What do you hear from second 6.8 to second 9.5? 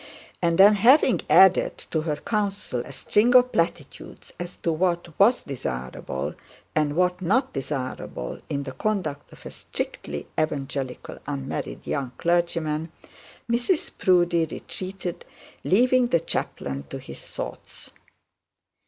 what not desirable in the conduct of